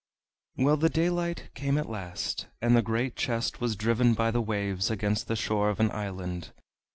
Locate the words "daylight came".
0.89-1.77